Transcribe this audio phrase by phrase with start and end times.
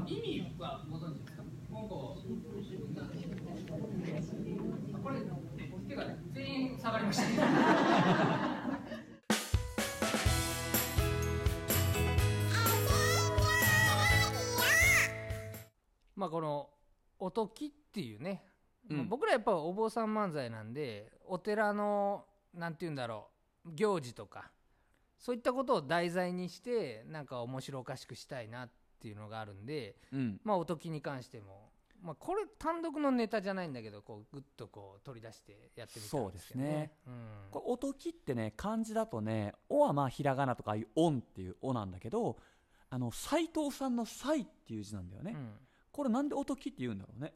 [0.00, 1.42] の意味はご存知ですか？
[1.70, 2.16] 本校
[4.94, 5.16] あこれ
[5.88, 7.28] 手が全員下がりました。
[7.28, 8.80] ね
[16.16, 16.68] まあこの
[17.18, 18.44] 「おとき」っていうね、
[18.88, 18.96] うん。
[18.98, 23.28] まあ僕らやっぱお坊さん漫才なんでお寺のなんて言うんだろ
[23.64, 24.50] う行事とか
[25.18, 28.70] そういったことを題材にしてなんか面白おかしくしたいなっ
[29.00, 30.40] ていうのがあるんでうん。
[30.44, 31.70] まあおときに関しても、
[32.02, 36.92] まあ、これ単独のネタじゃないんだけどこうグッとこう取り出してやってみたんですけどね。
[37.06, 37.14] うん。
[37.50, 42.36] これおときってね漢字だとね「お」はまあひらがなとかああいう「おん」っていう「お」なんだけど
[42.90, 45.36] あの斎藤さんの「斎」っていう字なんだよね、
[45.92, 47.34] これなんでおときって言うんだろうね。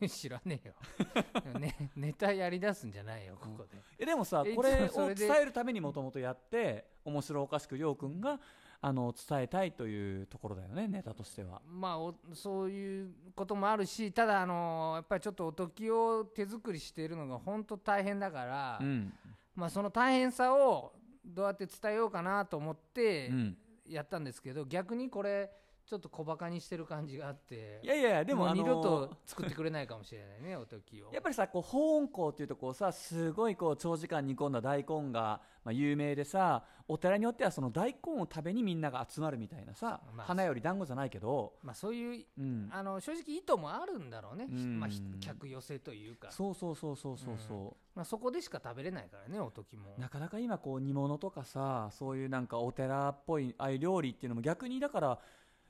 [0.00, 0.74] うん、知らねえよ、
[1.58, 3.82] ね、ネタやりだすんじゃないよここで。
[3.98, 8.40] えでもさえこれを伝えるためにもともとやって面白おかしくりょうくんが
[8.80, 11.60] あの伝えたいというところだよねネタとしては。
[11.66, 19.12] まあ、おそういうこともあるし、ただ、あのやっぱりちょっとおときを手作りしているのが本当大変だから、うん。
[19.54, 20.92] まあ、その大変さを
[21.24, 23.56] どうやって伝えようかなと思ってうん。
[23.88, 25.50] やったんですけど、逆にこれ、
[25.86, 31.12] ちょっと小バカにしてる感じがあって、いやいやでもあのう二度と作ってくれないかもしれないね、 おときを。
[31.12, 44.80] やっぱりさこう保温香っていうとこうさすごいこう長時間煮込んだ大根が、まあ、有名でさお寺によってはその大根を食べにみんなが集まるみたいなさ、まあ花より団子じゃないけど、まあ、そういう、うん、あの正直意図もあるんだろうね、うん。
[44.80, 49.94] まあ、ひ客寄せというか、そうそうそうそうそうそう、まあ、そこでしか食べれないからね、おときも。
[49.98, 55.18] なかなか今こう煮物とかさそういうなんかお寺っぽいああいう料理っていうのも逆にだから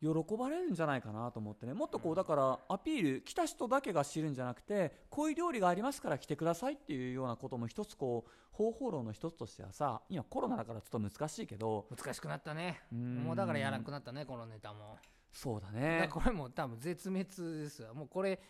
[0.00, 1.74] 喜ばれるんじゃないかなと思ってね。
[1.74, 11.86] もっとこうだからアピール来た人だけが知るんじゃなくてこういう料理がありますから来てくださいっていうようなことも一つこう方法論の一つとしてはさ今コロナだからちょっと難しいけど。
[11.96, 13.24] 難しくなったね、ん。
[13.24, 14.98] もうだからやらなくなったね、このネタも。
[15.32, 16.08] そうだね。
[16.10, 17.28] これも多分絶滅
[17.62, 18.40] ですわ、もうこれ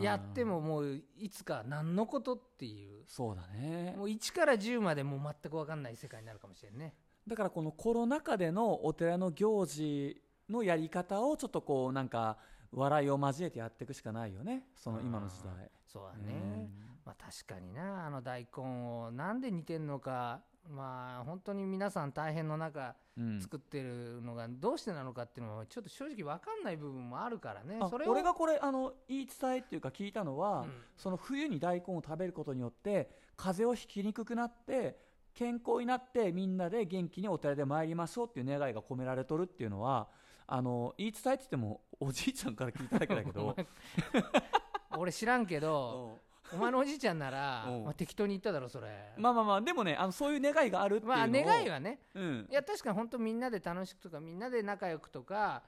[0.00, 3.94] やってももういつか何のことっていう、そうだね。
[3.96, 6.94] もう1から10までもう全く分かんない世界になるかもしれんね。
[7.26, 12.38] だからこのコロナ禍でのお寺の行事のやり方をちょっとこうなんか
[12.72, 14.64] 笑いを交えてやっていくしかないよね。
[14.74, 15.70] その今の時代。
[15.86, 16.68] そうだね、
[17.04, 23.40] まあ、確かにな、あの大根をなんで似てんのか、まあ、本当に皆さん大変の中、うん。
[23.40, 30.72] 作ってるのがどうしてなのかっていうのは、ちょっと正直分かんない部分もあるからね、あそれを俺がこれあの言い伝えっていうか聞いたのは、うん。
[30.96, 34.98] その冬に大根を食べることによって風邪をひきにくくなって
[35.34, 40.08] 健康になってみんなで元気にお寺で参りましょうっていう願いが込められとるっていうのは
[40.46, 43.56] あの言い伝えっててもおじいちゃんから聞いただけだけど。
[44.96, 46.20] 俺知らんけど、
[46.52, 47.84] お前のおじいちゃんなら、うん。
[47.84, 49.12] まあ、適当に言っただろ、それ。
[49.16, 51.16] まあまあまあでもねあのそういう願いがあるっていうのを。
[51.16, 52.48] まあ、願いはね、うん。
[52.50, 55.62] いや確かに本当みんなで楽しくとかみんなで仲良くとか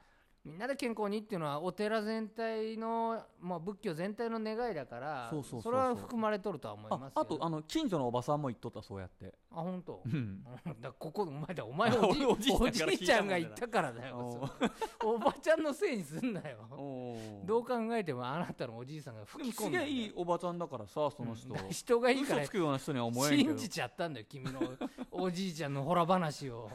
[0.47, 9.35] みんなで健康にっていうのはお寺全体の、まあ、仏教全体の願いだからそうそうそれは含まれとるとは思いあますあとあの近所のおばさんも言っとったそうやって。
[9.51, 10.81] あ本当、んうん。
[10.81, 14.49] だここお前だお前おじ おじいちゃんおじいちゃんが言ったからだよ。
[15.05, 16.59] おばちゃんのせいにすんなよ。
[16.79, 23.51] おどう考えてもあなたのおじいさんが吹き込んだすげえいいおばちゃんだからさその人、人がいいから嘘つくような人には思えんけど。
[23.51, 24.61] 信じちゃったんだよ、君の
[25.11, 26.71] おじいちゃんのホラ話を。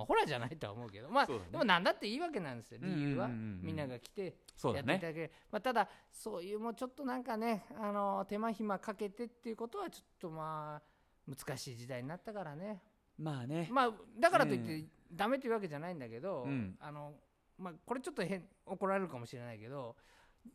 [0.00, 1.40] まあ、ホラじゃないとは思うけど、まあ、ね。
[1.50, 3.26] でもなんだっていいわけなんですよ、理由は。
[3.26, 3.44] うんうんうん。
[3.44, 4.22] うんみんなが来て、
[4.64, 5.20] やっていただけ。
[5.20, 5.32] る。
[5.50, 10.82] まあ、ただ、そういうもうちょっとなんかね、あの、手間暇かけてっていうことは、ちょっとまあ、
[11.30, 12.82] 難しい時代になったからね。
[13.18, 16.76] まあね、まあ、だからといって、ダメというわけじゃないんだけど、うん。
[16.80, 17.14] あの、
[17.58, 19.96] まあ、これちょっと変、怒られるかもしれないけど、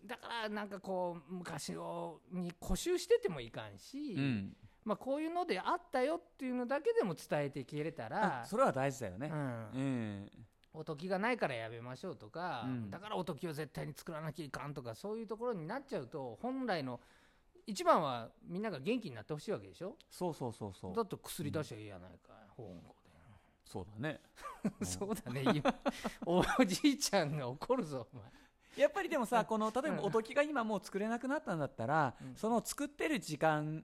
[0.05, 9.29] だからなんかこう昔をに固執しててもいかんし、うんまあ、こういうのであったよっていうのだけでも伝えていけれたらあ、それは大事だよね。
[9.31, 10.31] う、ん、うん。
[10.73, 12.89] おときがないからやめましょうとか、うん。
[12.91, 16.99] だからおときを絶対に作らなきゃいかんとかそういうところになっちゃうと本来の
[17.65, 19.95] 一番はみんなが元気になってほしいわけでしょ？
[20.11, 20.95] そうそうそうそう。
[20.95, 22.95] だって薬出しゃいいやないかい、保温庫
[23.65, 24.21] そうだね。
[24.79, 25.43] でそうだね。
[25.55, 25.75] 今
[26.27, 28.25] おじいちゃんが怒るぞお前。
[28.77, 33.83] やっぱりでもさこの例えうんばおときが今もう作れなくなったんだったら、その作ってる時間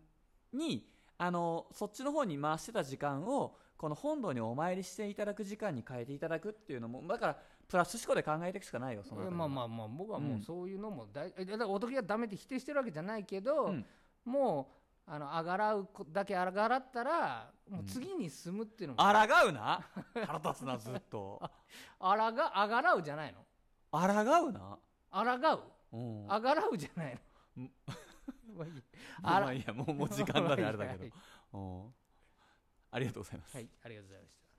[0.53, 0.85] に
[1.23, 7.37] あのそっちの方に回してた時間をこの本堂にお参りしていただく時間に変えていただくっていうのもだから
[7.67, 13.85] プラス思考で考えていくしかないよそのまあまあまあ僕はもうそういうのも大、えだからおときがダメって否定してるわけじゃないけど、うん。
[14.25, 14.71] も
[15.07, 19.79] うあのあがらうこだけあがらったらもう次に進むっていうのも、あらがうな？
[20.25, 21.39] 腹立つなずっと。
[21.99, 23.45] あらがあがらうじゃないの？
[23.91, 24.77] あらがうな？
[25.11, 25.63] あらがう？
[25.93, 26.25] うん。
[26.31, 27.19] あがらうじゃない
[27.57, 27.69] の？
[28.55, 28.83] まあいい。
[29.21, 31.13] まあいいやもうもう 時間だねあれだけはい。
[31.51, 31.93] どうん
[32.91, 33.55] ありがとうございます。
[33.55, 34.50] はいありがとうございました